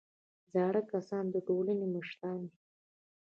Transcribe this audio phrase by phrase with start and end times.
[0.53, 2.57] زاړه کسان د ټولنې مشران دي